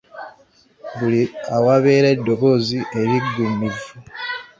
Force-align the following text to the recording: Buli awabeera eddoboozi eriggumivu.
Buli 0.97 1.21
awabeera 1.55 2.07
eddoboozi 2.15 2.79
eriggumivu. 2.99 3.87